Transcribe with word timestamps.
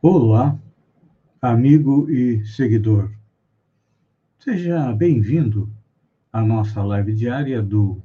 Olá, 0.00 0.56
amigo 1.42 2.08
e 2.08 2.46
seguidor. 2.46 3.10
Seja 4.38 4.92
bem-vindo 4.92 5.68
à 6.32 6.40
nossa 6.40 6.84
live 6.84 7.12
diária 7.12 7.60
do 7.60 8.00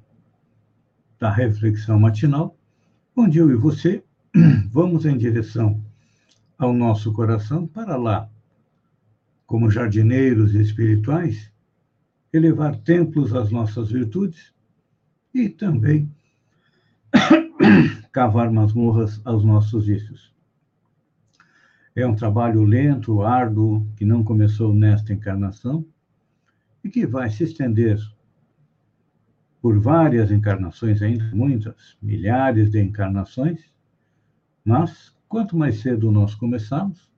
da 1.19 1.29
reflexão 1.29 1.99
matinal, 1.99 2.57
onde 3.15 3.37
eu 3.37 3.51
e 3.51 3.55
você 3.55 4.03
vamos 4.71 5.05
em 5.05 5.15
direção 5.15 5.85
ao 6.57 6.73
nosso 6.73 7.13
coração 7.13 7.67
para 7.67 7.95
lá, 7.95 8.27
como 9.45 9.69
jardineiros 9.69 10.55
espirituais, 10.55 11.51
elevar 12.33 12.75
templos 12.75 13.35
às 13.35 13.51
nossas 13.51 13.91
virtudes 13.91 14.51
e 15.31 15.47
também 15.47 16.11
cavar 18.11 18.51
masmorras 18.51 19.21
aos 19.23 19.45
nossos 19.45 19.85
vícios. 19.85 20.32
É 21.95 22.05
um 22.07 22.15
trabalho 22.15 22.63
lento, 22.63 23.21
árduo, 23.21 23.87
que 23.95 24.03
não 24.03 24.23
começou 24.23 24.73
nesta 24.73 25.13
encarnação 25.13 25.85
e 26.83 26.89
que 26.89 27.05
vai 27.05 27.29
se 27.29 27.43
estender 27.43 27.99
por 29.61 29.79
várias 29.79 30.31
encarnações, 30.31 31.01
ainda 31.01 31.23
muitas, 31.33 31.95
milhares 32.01 32.69
de 32.69 32.81
encarnações, 32.81 33.61
mas 34.65 35.15
quanto 35.29 35.55
mais 35.55 35.79
cedo 35.79 36.11
nós 36.11 36.35
começarmos, 36.35 37.09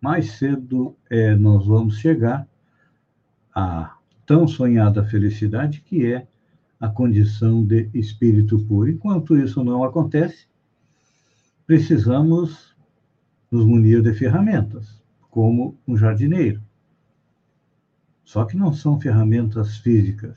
mais 0.00 0.32
cedo 0.32 0.96
é, 1.10 1.34
nós 1.34 1.66
vamos 1.66 1.98
chegar 1.98 2.48
à 3.54 3.96
tão 4.24 4.46
sonhada 4.46 5.04
felicidade 5.04 5.80
que 5.80 6.06
é 6.06 6.26
a 6.80 6.88
condição 6.88 7.64
de 7.64 7.90
espírito 7.92 8.58
puro. 8.64 8.88
Enquanto 8.88 9.36
isso 9.36 9.64
não 9.64 9.82
acontece, 9.82 10.46
precisamos 11.66 12.74
nos 13.50 13.64
munir 13.64 14.02
de 14.02 14.12
ferramentas, 14.12 15.00
como 15.30 15.78
um 15.86 15.96
jardineiro. 15.96 16.62
Só 18.24 18.44
que 18.44 18.56
não 18.56 18.72
são 18.72 19.00
ferramentas 19.00 19.78
físicas, 19.78 20.36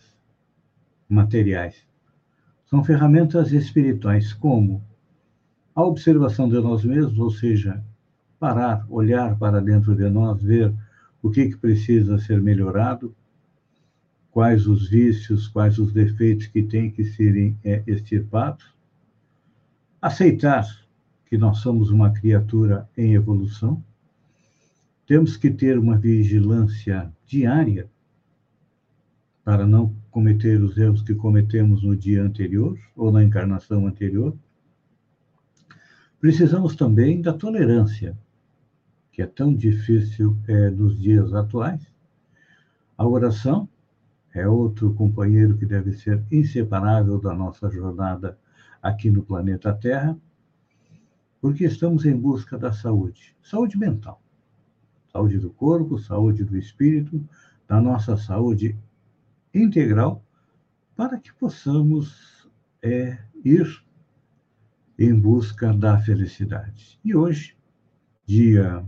materiais. 1.09 1.85
São 2.65 2.83
ferramentas 2.83 3.51
espirituais, 3.51 4.31
como 4.31 4.81
a 5.75 5.83
observação 5.83 6.47
de 6.47 6.59
nós 6.61 6.85
mesmos, 6.85 7.19
ou 7.19 7.29
seja, 7.29 7.83
parar, 8.39 8.85
olhar 8.89 9.37
para 9.37 9.61
dentro 9.61 9.95
de 9.95 10.09
nós, 10.09 10.41
ver 10.41 10.73
o 11.21 11.29
que, 11.29 11.49
que 11.49 11.57
precisa 11.57 12.17
ser 12.17 12.41
melhorado, 12.41 13.13
quais 14.31 14.65
os 14.65 14.89
vícios, 14.89 15.47
quais 15.47 15.77
os 15.77 15.91
defeitos 15.91 16.47
que 16.47 16.63
têm 16.63 16.89
que 16.89 17.03
serem 17.03 17.57
é, 17.63 17.83
extirpados, 17.85 18.73
aceitar 20.01 20.65
que 21.31 21.37
nós 21.37 21.59
somos 21.59 21.89
uma 21.91 22.11
criatura 22.11 22.89
em 22.97 23.13
evolução, 23.13 23.81
temos 25.07 25.37
que 25.37 25.49
ter 25.49 25.79
uma 25.79 25.97
vigilância 25.97 27.09
diária 27.25 27.89
para 29.41 29.65
não 29.65 29.95
cometer 30.11 30.61
os 30.61 30.77
erros 30.77 31.01
que 31.01 31.15
cometemos 31.15 31.83
no 31.83 31.95
dia 31.95 32.21
anterior 32.21 32.77
ou 32.97 33.13
na 33.13 33.23
encarnação 33.23 33.87
anterior. 33.87 34.35
Precisamos 36.19 36.75
também 36.75 37.21
da 37.21 37.31
tolerância, 37.31 38.13
que 39.09 39.21
é 39.21 39.25
tão 39.25 39.55
difícil 39.55 40.35
é, 40.49 40.69
nos 40.69 40.99
dias 40.99 41.33
atuais. 41.33 41.81
A 42.97 43.07
oração 43.07 43.69
é 44.35 44.45
outro 44.45 44.93
companheiro 44.95 45.57
que 45.57 45.65
deve 45.65 45.93
ser 45.93 46.21
inseparável 46.29 47.17
da 47.21 47.33
nossa 47.33 47.69
jornada 47.69 48.37
aqui 48.83 49.09
no 49.09 49.23
planeta 49.23 49.73
Terra, 49.73 50.19
porque 51.41 51.65
estamos 51.65 52.05
em 52.05 52.15
busca 52.15 52.57
da 52.57 52.71
saúde, 52.71 53.35
saúde 53.41 53.77
mental, 53.77 54.21
saúde 55.11 55.39
do 55.39 55.49
corpo, 55.49 55.97
saúde 55.97 56.45
do 56.45 56.55
espírito, 56.55 57.27
da 57.67 57.81
nossa 57.81 58.15
saúde 58.15 58.77
integral, 59.53 60.23
para 60.95 61.17
que 61.17 61.33
possamos 61.33 62.47
é, 62.81 63.17
ir 63.43 63.83
em 64.99 65.19
busca 65.19 65.73
da 65.73 65.97
felicidade. 65.99 66.99
E 67.03 67.15
hoje, 67.15 67.57
dia 68.25 68.85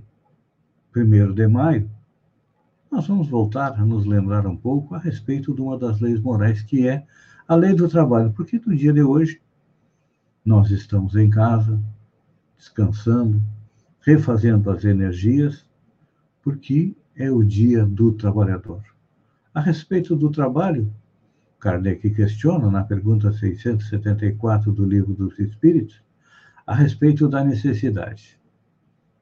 1 0.96 1.34
de 1.34 1.48
maio, 1.48 1.90
nós 2.92 3.08
vamos 3.08 3.28
voltar 3.28 3.74
a 3.74 3.84
nos 3.84 4.06
lembrar 4.06 4.46
um 4.46 4.56
pouco 4.56 4.94
a 4.94 5.00
respeito 5.00 5.56
de 5.56 5.62
uma 5.62 5.80
das 5.80 6.00
leis 6.00 6.20
morais, 6.20 6.62
que 6.62 6.88
é 6.88 7.04
a 7.48 7.56
lei 7.56 7.74
do 7.74 7.90
trabalho, 7.90 8.32
porque 8.32 8.62
no 8.64 8.76
dia 8.76 8.94
de 8.94 9.02
hoje 9.02 9.42
nós 10.46 10.70
estamos 10.70 11.16
em 11.16 11.30
casa, 11.30 11.82
descansando, 12.64 13.42
refazendo 14.00 14.72
as 14.72 14.86
energias, 14.86 15.66
porque 16.42 16.96
é 17.14 17.30
o 17.30 17.44
dia 17.44 17.86
do 17.86 18.14
trabalhador. 18.14 18.82
A 19.54 19.60
respeito 19.60 20.16
do 20.16 20.32
trabalho, 20.32 20.92
Kardec 21.60 22.10
questiona 22.12 22.72
na 22.72 22.84
pergunta 22.84 23.34
674 23.34 24.72
do 24.72 24.86
Livro 24.86 25.14
dos 25.14 25.38
Espíritos, 25.40 26.02
a 26.66 26.74
respeito 26.74 27.28
da 27.28 27.44
necessidade. 27.44 28.40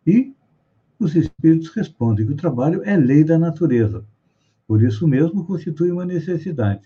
E 0.05 0.35
os 0.99 1.15
espíritos 1.15 1.69
respondem 1.69 2.27
que 2.27 2.33
o 2.33 2.37
trabalho 2.37 2.83
é 2.85 2.95
lei 2.95 3.23
da 3.23 3.39
natureza. 3.39 4.05
Por 4.67 4.83
isso 4.83 5.07
mesmo 5.07 5.45
constitui 5.45 5.91
uma 5.91 6.05
necessidade. 6.05 6.83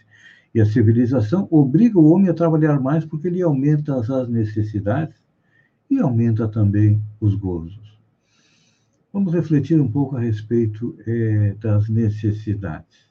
E 0.53 0.61
a 0.61 0.65
civilização 0.65 1.49
obriga 1.51 1.99
o 1.99 2.09
homem 2.09 2.29
a 2.29 2.33
trabalhar 2.33 2.79
mais 2.79 3.03
porque 3.03 3.27
ele 3.27 3.41
aumenta 3.41 3.99
as 3.99 4.29
necessidades 4.29 5.24
e 5.95 5.99
aumenta 5.99 6.47
também 6.47 7.01
os 7.19 7.35
gozos. 7.35 7.97
Vamos 9.13 9.33
refletir 9.33 9.79
um 9.79 9.89
pouco 9.89 10.17
a 10.17 10.19
respeito 10.19 10.97
é, 11.07 11.55
das 11.59 11.87
necessidades. 11.87 13.05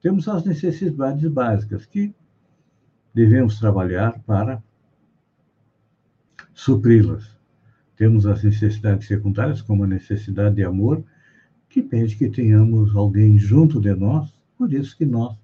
Temos 0.00 0.28
as 0.28 0.44
necessidades 0.44 1.28
básicas 1.28 1.84
que 1.84 2.14
devemos 3.12 3.58
trabalhar 3.58 4.20
para 4.20 4.62
supri-las. 6.54 7.28
Temos 7.96 8.24
as 8.24 8.44
necessidades 8.44 9.08
secundárias, 9.08 9.60
como 9.60 9.82
a 9.82 9.86
necessidade 9.88 10.54
de 10.54 10.62
amor, 10.62 11.02
que 11.68 11.82
pede 11.82 12.14
que 12.14 12.28
tenhamos 12.28 12.94
alguém 12.94 13.36
junto 13.36 13.80
de 13.80 13.92
nós, 13.94 14.32
por 14.56 14.72
isso 14.72 14.96
que 14.96 15.04
nós, 15.04 15.36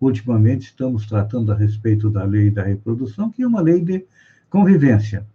ultimamente, 0.00 0.66
estamos 0.66 1.06
tratando 1.06 1.50
a 1.50 1.56
respeito 1.56 2.08
da 2.08 2.24
lei 2.24 2.50
da 2.50 2.62
reprodução, 2.62 3.30
que 3.30 3.42
é 3.42 3.46
uma 3.46 3.60
lei 3.60 3.80
de 3.82 4.06
convivência 4.48 5.26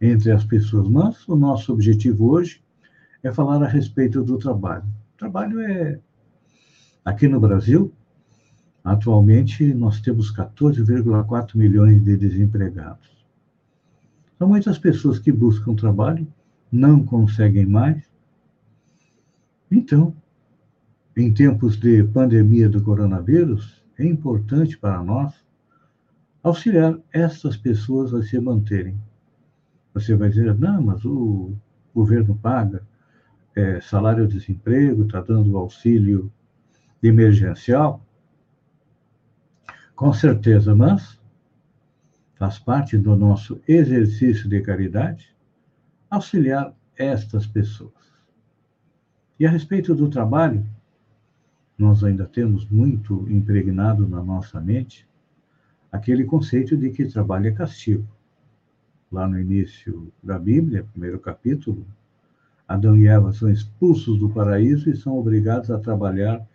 entre 0.00 0.30
as 0.32 0.44
pessoas. 0.44 0.88
Mas 0.88 1.28
o 1.28 1.36
nosso 1.36 1.72
objetivo 1.72 2.30
hoje 2.30 2.62
é 3.22 3.32
falar 3.32 3.62
a 3.62 3.68
respeito 3.68 4.22
do 4.22 4.38
trabalho. 4.38 4.84
O 5.14 5.18
trabalho 5.18 5.60
é. 5.60 5.98
Aqui 7.04 7.28
no 7.28 7.40
Brasil, 7.40 7.92
atualmente, 8.84 9.72
nós 9.74 10.00
temos 10.00 10.34
14,4 10.34 11.56
milhões 11.56 12.02
de 12.02 12.16
desempregados. 12.16 13.08
São 14.38 14.48
muitas 14.48 14.78
pessoas 14.78 15.18
que 15.18 15.32
buscam 15.32 15.74
trabalho, 15.74 16.26
não 16.72 17.04
conseguem 17.04 17.66
mais. 17.66 18.02
Então, 19.70 20.14
em 21.16 21.32
tempos 21.32 21.76
de 21.76 22.02
pandemia 22.04 22.68
do 22.68 22.82
coronavírus, 22.82 23.82
é 23.98 24.06
importante 24.06 24.78
para 24.78 25.02
nós 25.02 25.34
auxiliar 26.42 26.98
essas 27.12 27.56
pessoas 27.56 28.14
a 28.14 28.22
se 28.22 28.38
manterem. 28.40 28.98
Você 29.94 30.14
vai 30.14 30.28
dizer, 30.28 30.54
não, 30.56 30.82
mas 30.82 31.04
o 31.04 31.52
governo 31.94 32.36
paga 32.36 32.82
é, 33.54 33.80
salário-desemprego, 33.80 35.04
está 35.04 35.20
dando 35.20 35.56
auxílio 35.56 36.32
emergencial. 37.02 38.04
Com 39.94 40.12
certeza, 40.12 40.74
mas 40.74 41.20
faz 42.36 42.58
parte 42.58 42.96
do 42.96 43.14
nosso 43.16 43.60
exercício 43.68 44.48
de 44.48 44.60
caridade 44.62 45.36
auxiliar 46.08 46.74
estas 46.96 47.46
pessoas. 47.46 47.92
E 49.38 49.46
a 49.46 49.50
respeito 49.50 49.94
do 49.94 50.08
trabalho, 50.08 50.66
nós 51.78 52.04
ainda 52.04 52.26
temos 52.26 52.68
muito 52.68 53.26
impregnado 53.30 54.06
na 54.06 54.22
nossa 54.22 54.60
mente 54.60 55.08
aquele 55.90 56.24
conceito 56.24 56.76
de 56.76 56.90
que 56.90 57.06
trabalho 57.06 57.48
é 57.48 57.52
castigo. 57.52 58.06
Lá 59.10 59.26
no 59.26 59.40
início 59.40 60.12
da 60.22 60.38
Bíblia, 60.38 60.86
primeiro 60.92 61.18
capítulo, 61.18 61.84
Adão 62.68 62.96
e 62.96 63.08
Eva 63.08 63.32
são 63.32 63.50
expulsos 63.50 64.18
do 64.18 64.30
paraíso 64.30 64.88
e 64.88 64.96
são 64.96 65.18
obrigados 65.18 65.70
a 65.70 65.78
trabalhar 65.78 66.46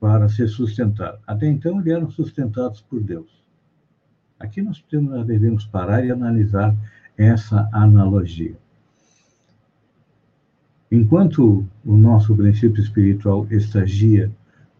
para 0.00 0.28
se 0.28 0.48
sustentar. 0.48 1.20
Até 1.24 1.46
então, 1.46 1.80
eles 1.80 1.92
eram 1.92 2.10
sustentados 2.10 2.80
por 2.80 3.00
Deus. 3.00 3.42
Aqui 4.36 4.60
nós 4.60 4.84
devemos 5.24 5.64
parar 5.64 6.04
e 6.04 6.10
analisar 6.10 6.74
essa 7.16 7.68
analogia. 7.72 8.56
Enquanto 10.90 11.64
o 11.84 11.96
nosso 11.96 12.34
princípio 12.34 12.82
espiritual 12.82 13.46
estagia 13.48 14.30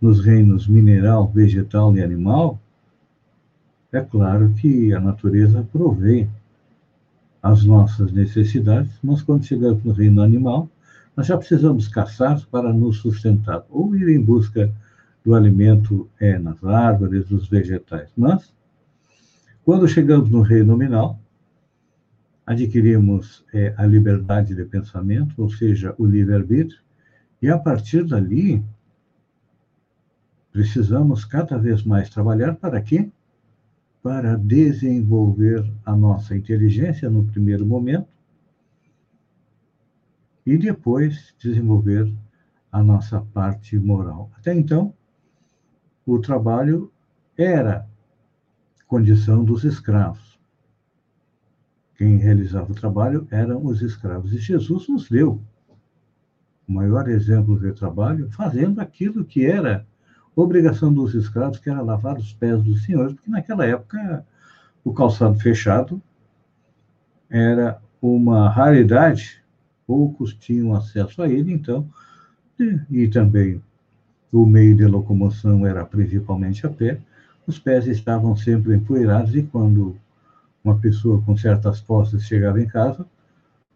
nos 0.00 0.24
reinos 0.24 0.66
mineral, 0.66 1.28
vegetal 1.28 1.96
e 1.96 2.02
animal, 2.02 2.60
é 3.92 4.00
claro 4.00 4.52
que 4.54 4.92
a 4.92 4.98
natureza 4.98 5.64
provê 5.70 6.28
as 7.42 7.64
nossas 7.64 8.12
necessidades, 8.12 8.92
mas 9.02 9.20
quando 9.20 9.44
chegamos 9.44 9.82
no 9.82 9.92
reino 9.92 10.22
animal, 10.22 10.70
nós 11.16 11.26
já 11.26 11.36
precisamos 11.36 11.88
caçar 11.88 12.40
para 12.46 12.72
nos 12.72 12.98
sustentar, 12.98 13.64
ou 13.68 13.96
ir 13.96 14.08
em 14.08 14.20
busca 14.20 14.72
do 15.24 15.34
alimento 15.34 16.08
é, 16.20 16.38
nas 16.38 16.62
árvores, 16.64 17.28
nos 17.28 17.48
vegetais. 17.48 18.10
Mas, 18.16 18.52
quando 19.64 19.88
chegamos 19.88 20.30
no 20.30 20.40
reino 20.40 20.66
nominal, 20.66 21.18
adquirimos 22.46 23.44
é, 23.52 23.74
a 23.76 23.86
liberdade 23.86 24.54
de 24.54 24.64
pensamento, 24.64 25.34
ou 25.42 25.50
seja, 25.50 25.94
o 25.98 26.06
livre-arbítrio, 26.06 26.80
e 27.40 27.48
a 27.48 27.58
partir 27.58 28.04
dali, 28.04 28.64
precisamos 30.52 31.24
cada 31.24 31.58
vez 31.58 31.82
mais 31.82 32.08
trabalhar 32.08 32.54
para 32.54 32.80
quê? 32.80 33.10
Para 34.02 34.36
desenvolver 34.36 35.64
a 35.84 35.94
nossa 35.94 36.36
inteligência 36.36 37.08
no 37.08 37.24
primeiro 37.24 37.64
momento 37.64 38.08
e 40.44 40.58
depois 40.58 41.34
desenvolver 41.38 42.12
a 42.70 42.82
nossa 42.82 43.20
parte 43.20 43.78
moral. 43.78 44.30
Até 44.36 44.52
então, 44.54 44.92
o 46.04 46.18
trabalho 46.18 46.90
era 47.36 47.88
condição 48.88 49.44
dos 49.44 49.64
escravos. 49.64 50.38
Quem 51.96 52.16
realizava 52.16 52.72
o 52.72 52.74
trabalho 52.74 53.26
eram 53.30 53.64
os 53.64 53.80
escravos. 53.80 54.32
E 54.32 54.38
Jesus 54.38 54.88
nos 54.88 55.08
deu 55.08 55.40
o 56.66 56.72
maior 56.72 57.08
exemplo 57.08 57.58
de 57.58 57.72
trabalho 57.72 58.30
fazendo 58.32 58.80
aquilo 58.80 59.24
que 59.24 59.46
era 59.46 59.86
obrigação 60.34 60.92
dos 60.92 61.14
escravos, 61.14 61.58
que 61.58 61.70
era 61.70 61.82
lavar 61.82 62.16
os 62.16 62.32
pés 62.32 62.62
dos 62.62 62.84
senhores, 62.84 63.14
porque 63.14 63.30
naquela 63.30 63.66
época 63.66 64.24
o 64.84 64.92
calçado 64.92 65.38
fechado 65.38 66.00
era 67.28 67.80
uma 68.00 68.48
raridade, 68.48 69.42
poucos 69.86 70.34
tinham 70.34 70.74
acesso 70.74 71.22
a 71.22 71.28
ele, 71.28 71.52
então, 71.52 71.88
e, 72.58 72.80
e 72.90 73.08
também 73.08 73.62
o 74.32 74.46
meio 74.46 74.74
de 74.76 74.86
locomoção 74.86 75.66
era 75.66 75.84
principalmente 75.84 76.66
a 76.66 76.70
pé, 76.70 76.98
os 77.46 77.58
pés 77.58 77.86
estavam 77.86 78.34
sempre 78.36 78.74
empoeirados 78.74 79.34
e 79.34 79.42
quando 79.42 79.96
uma 80.64 80.78
pessoa 80.78 81.20
com 81.22 81.36
certas 81.36 81.80
posses 81.80 82.24
chegava 82.24 82.60
em 82.60 82.66
casa, 82.66 83.04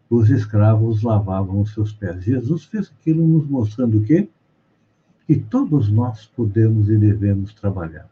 os 0.09 0.29
escravos 0.29 1.03
lavavam 1.03 1.61
os 1.61 1.73
seus 1.73 1.91
pés. 1.91 2.23
Jesus 2.23 2.63
fez 2.63 2.91
aquilo 2.97 3.27
nos 3.27 3.47
mostrando 3.47 3.97
o 3.97 4.03
quê? 4.03 4.29
Que 5.27 5.37
todos 5.37 5.91
nós 5.91 6.25
podemos 6.25 6.89
e 6.89 6.97
devemos 6.97 7.53
trabalhar. 7.53 8.09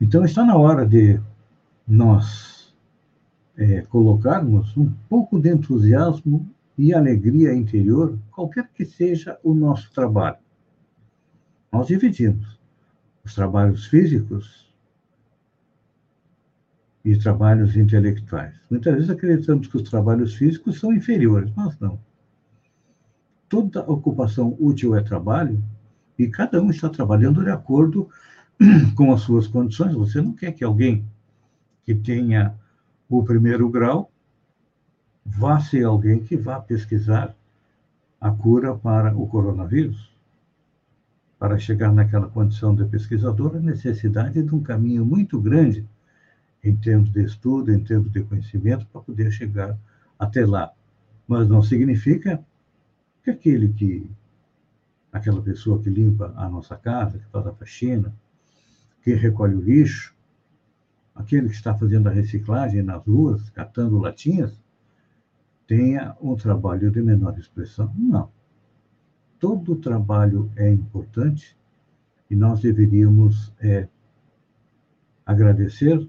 Então 0.00 0.24
está 0.24 0.44
na 0.44 0.56
hora 0.56 0.86
de 0.86 1.20
nós 1.86 2.74
é, 3.56 3.82
colocarmos 3.82 4.74
um 4.76 4.90
pouco 5.08 5.38
de 5.38 5.50
entusiasmo 5.52 6.48
e 6.78 6.94
alegria 6.94 7.52
interior, 7.52 8.18
qualquer 8.30 8.70
que 8.72 8.86
seja 8.86 9.38
o 9.44 9.52
nosso 9.52 9.92
trabalho. 9.92 10.38
Nós 11.70 11.88
dividimos 11.88 12.58
os 13.22 13.34
trabalhos 13.34 13.86
físicos 13.86 14.74
e 17.04 17.16
trabalhos 17.18 17.76
intelectuais. 17.76 18.54
Muitas 18.70 18.94
vezes 18.94 19.10
acreditamos 19.10 19.66
que 19.66 19.76
os 19.76 19.88
trabalhos 19.88 20.34
físicos 20.34 20.80
são 20.80 20.92
inferiores, 20.94 21.52
mas 21.54 21.78
não. 21.78 21.98
Toda 23.50 23.82
ocupação 23.82 24.56
útil 24.60 24.94
é 24.94 25.02
trabalho 25.02 25.60
e 26.16 26.28
cada 26.28 26.62
um 26.62 26.70
está 26.70 26.88
trabalhando 26.88 27.42
de 27.42 27.50
acordo 27.50 28.08
com 28.94 29.12
as 29.12 29.22
suas 29.22 29.48
condições. 29.48 29.92
Você 29.92 30.22
não 30.22 30.32
quer 30.32 30.52
que 30.52 30.62
alguém 30.62 31.04
que 31.84 31.92
tenha 31.92 32.54
o 33.08 33.24
primeiro 33.24 33.68
grau 33.68 34.08
vá 35.26 35.58
ser 35.58 35.82
alguém 35.82 36.20
que 36.22 36.36
vá 36.36 36.60
pesquisar 36.60 37.34
a 38.20 38.30
cura 38.30 38.72
para 38.72 39.16
o 39.16 39.26
coronavírus. 39.26 40.14
Para 41.36 41.58
chegar 41.58 41.92
naquela 41.92 42.28
condição 42.28 42.72
de 42.72 42.84
pesquisador, 42.84 43.56
a 43.56 43.60
necessidade 43.60 44.40
de 44.40 44.54
um 44.54 44.62
caminho 44.62 45.04
muito 45.04 45.40
grande 45.40 45.84
em 46.62 46.76
termos 46.76 47.10
de 47.10 47.24
estudo, 47.24 47.72
em 47.72 47.82
termos 47.82 48.12
de 48.12 48.22
conhecimento, 48.22 48.86
para 48.92 49.00
poder 49.00 49.32
chegar 49.32 49.76
até 50.16 50.46
lá. 50.46 50.70
Mas 51.26 51.48
não 51.48 51.64
significa 51.64 52.44
que 53.22 53.30
aquele 53.30 53.72
que, 53.72 54.10
aquela 55.12 55.42
pessoa 55.42 55.82
que 55.82 55.90
limpa 55.90 56.32
a 56.36 56.48
nossa 56.48 56.76
casa, 56.76 57.18
que 57.18 57.26
faz 57.26 57.46
a 57.46 57.52
faxina, 57.52 58.14
que 59.02 59.14
recolhe 59.14 59.54
o 59.54 59.60
lixo, 59.60 60.14
aquele 61.14 61.48
que 61.48 61.54
está 61.54 61.74
fazendo 61.74 62.08
a 62.08 62.12
reciclagem 62.12 62.82
nas 62.82 63.04
ruas, 63.04 63.48
catando 63.50 63.98
latinhas, 63.98 64.58
tenha 65.66 66.16
um 66.20 66.34
trabalho 66.34 66.90
de 66.90 67.02
menor 67.02 67.38
expressão. 67.38 67.92
Não. 67.96 68.30
Todo 69.38 69.76
trabalho 69.76 70.50
é 70.56 70.70
importante 70.70 71.56
e 72.28 72.34
nós 72.34 72.60
deveríamos 72.60 73.52
é, 73.60 73.88
agradecer 75.24 76.08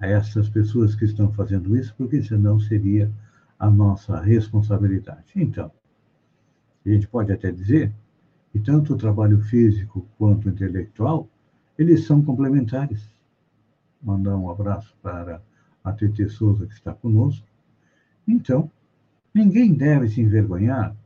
a 0.00 0.06
essas 0.06 0.48
pessoas 0.48 0.94
que 0.94 1.04
estão 1.04 1.30
fazendo 1.32 1.76
isso, 1.76 1.94
porque 1.96 2.22
senão 2.22 2.58
seria 2.60 3.12
a 3.58 3.68
nossa 3.70 4.20
responsabilidade. 4.20 5.32
Então, 5.34 5.70
a 6.84 6.88
gente 6.88 7.08
pode 7.08 7.32
até 7.32 7.50
dizer 7.50 7.92
que 8.52 8.58
tanto 8.58 8.94
o 8.94 8.96
trabalho 8.96 9.40
físico 9.40 10.06
quanto 10.16 10.48
intelectual, 10.48 11.28
eles 11.78 12.06
são 12.06 12.22
complementares. 12.22 13.10
Mandar 14.02 14.36
um 14.36 14.50
abraço 14.50 14.96
para 15.02 15.42
a 15.84 15.92
TT 15.92 16.28
Souza, 16.28 16.66
que 16.66 16.74
está 16.74 16.92
conosco. 16.92 17.46
Então, 18.26 18.70
ninguém 19.34 19.74
deve 19.74 20.08
se 20.08 20.20
envergonhar 20.20 20.96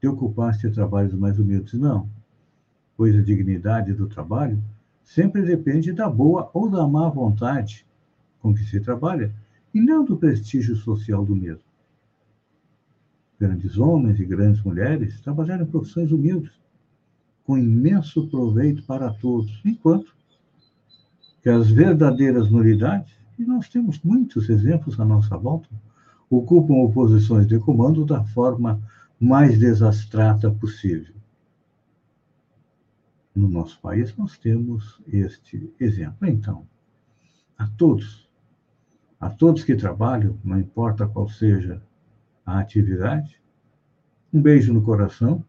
de 0.00 0.08
ocupar-se 0.08 0.68
de 0.68 0.74
trabalhos 0.74 1.14
mais 1.14 1.38
humildes, 1.38 1.74
não, 1.74 2.08
pois 2.96 3.16
a 3.16 3.22
dignidade 3.22 3.92
do 3.92 4.06
trabalho 4.06 4.62
sempre 5.02 5.42
depende 5.42 5.92
da 5.92 6.08
boa 6.08 6.50
ou 6.52 6.68
da 6.68 6.86
má 6.86 7.08
vontade 7.08 7.86
com 8.40 8.54
que 8.54 8.64
se 8.64 8.80
trabalha 8.80 9.34
e 9.72 9.80
não 9.80 10.04
do 10.04 10.16
prestígio 10.16 10.76
social 10.76 11.24
do 11.24 11.34
mesmo. 11.34 11.67
Grandes 13.38 13.78
homens 13.78 14.18
e 14.18 14.24
grandes 14.24 14.62
mulheres 14.62 15.20
trabalharam 15.20 15.64
em 15.64 15.68
profissões 15.68 16.10
humildes, 16.10 16.52
com 17.44 17.56
imenso 17.56 18.26
proveito 18.28 18.82
para 18.82 19.12
todos, 19.14 19.60
enquanto 19.64 20.14
que 21.42 21.48
as 21.48 21.70
verdadeiras 21.70 22.50
nulidades, 22.50 23.12
e 23.38 23.44
nós 23.44 23.68
temos 23.68 24.00
muitos 24.02 24.48
exemplos 24.48 24.98
à 24.98 25.04
nossa 25.04 25.36
volta, 25.36 25.68
ocupam 26.28 26.90
posições 26.92 27.46
de 27.46 27.58
comando 27.58 28.04
da 28.04 28.24
forma 28.24 28.82
mais 29.18 29.58
desastrata 29.58 30.50
possível. 30.50 31.14
No 33.34 33.48
nosso 33.48 33.80
país, 33.80 34.14
nós 34.16 34.36
temos 34.36 35.00
este 35.06 35.72
exemplo. 35.78 36.26
Então, 36.26 36.66
a 37.56 37.66
todos 37.68 38.28
a 39.20 39.28
todos 39.28 39.64
que 39.64 39.74
trabalham, 39.74 40.38
não 40.44 40.60
importa 40.60 41.06
qual 41.06 41.28
seja 41.28 41.82
a 42.48 42.60
atividade. 42.60 43.42
Um 44.32 44.40
beijo 44.40 44.72
no 44.72 44.82
coração 44.82 45.44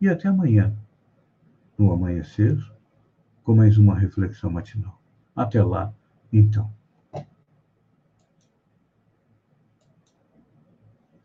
e 0.00 0.08
até 0.08 0.28
amanhã, 0.28 0.76
no 1.78 1.92
amanhecer, 1.92 2.58
com 3.44 3.54
mais 3.54 3.78
uma 3.78 3.96
reflexão 3.96 4.50
matinal. 4.50 5.00
Até 5.34 5.62
lá, 5.62 5.94
então. 6.32 6.72